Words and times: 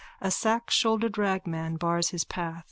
A 0.19 0.29
sackshouldered 0.31 1.19
ragman 1.19 1.77
bars 1.77 2.09
his 2.09 2.23
path. 2.23 2.59